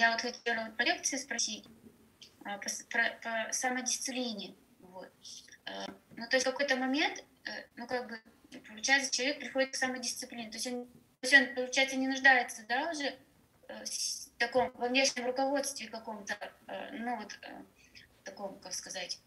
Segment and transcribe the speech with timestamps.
[0.00, 1.66] я вот хотела по лекции спросить
[2.44, 4.54] а, по, про, по самодисциплине.
[4.80, 5.10] Вот.
[5.66, 8.18] А, ну, то есть в какой-то момент, э, ну, как бы,
[8.66, 10.48] получается, человек приходит к самодисциплине.
[10.50, 13.18] То есть он, то есть он получается, не нуждается, да, уже
[13.68, 16.34] э, в таком, во внешнем руководстве каком-то,
[16.66, 17.38] э, ну, вот,
[18.24, 19.20] таком, как сказать,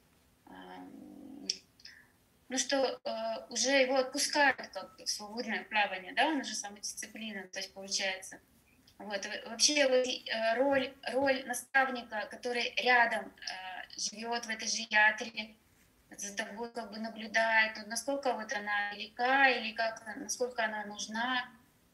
[2.49, 7.73] ну что э, уже его отпускают как свободное плавание, да, он уже самодисциплина, то есть
[7.73, 8.39] получается.
[8.97, 9.27] Вот.
[9.45, 15.55] Вообще вот, э, роль, роль наставника, который рядом э, живет в этой же ятре,
[16.17, 21.49] за тобой как бы наблюдает, вот насколько вот она велика, или как, насколько она нужна,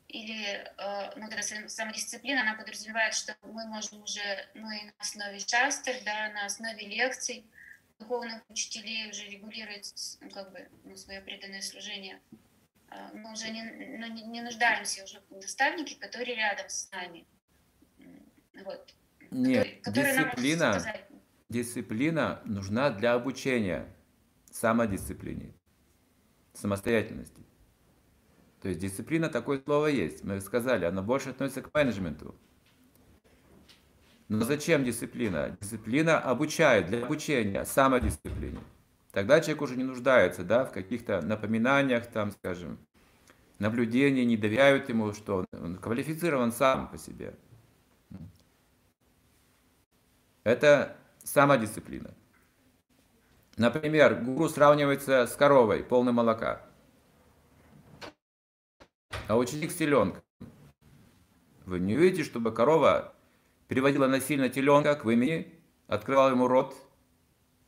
[0.07, 5.39] или э, ну, эта самодисциплина, она подразумевает, что мы можем уже ну, и на основе
[5.39, 7.45] шастер, да, на основе лекций,
[7.99, 12.19] духовных учителей уже регулировать ну, как бы, ну, свое преданное служение.
[12.91, 17.27] А, мы уже не, ну, не, не нуждаемся уже в наставнике, которые рядом с нами.
[18.65, 18.93] Вот.
[19.31, 20.83] Нет, который, дисциплина,
[21.49, 23.85] дисциплина нужна для обучения,
[24.51, 25.53] самодисциплине,
[26.53, 27.43] самостоятельности.
[28.61, 30.23] То есть дисциплина, такое слово есть.
[30.23, 32.35] Мы сказали, оно больше относится к менеджменту.
[34.27, 35.57] Но зачем дисциплина?
[35.61, 38.59] Дисциплина обучает для обучения, самодисциплине.
[39.11, 42.77] Тогда человек уже не нуждается да, в каких-то напоминаниях, там, скажем,
[43.57, 47.35] наблюдении, не доверяют ему, что он квалифицирован сам по себе.
[50.43, 52.13] Это самодисциплина.
[53.57, 56.61] Например, гуру сравнивается с коровой, полным молока.
[59.27, 60.23] А ученик с теленком.
[61.65, 63.13] Вы не видите, чтобы корова
[63.67, 65.53] переводила насильно теленка к имени,
[65.87, 66.75] открывала ему рот,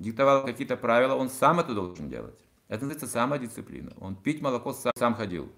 [0.01, 2.39] диктовала какие-то правила, он сам это должен делать.
[2.67, 3.93] Это называется самодисциплина.
[3.99, 5.51] Он пить молоко сам, сам ходил.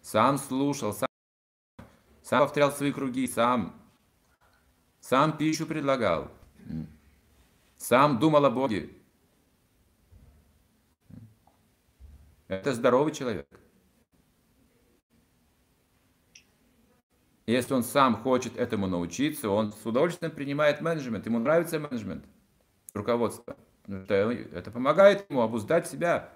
[0.00, 1.08] Сам слушал, сам,
[2.22, 3.74] сам повторял свои круги, сам,
[5.00, 6.30] сам пищу предлагал.
[7.76, 8.90] Сам думал о Боге.
[12.48, 13.46] Это здоровый человек.
[17.46, 21.26] Если он сам хочет этому научиться, он с удовольствием принимает менеджмент.
[21.26, 22.24] Ему нравится менеджмент,
[22.94, 23.56] руководство.
[23.86, 26.30] Это, это помогает ему обуздать себя,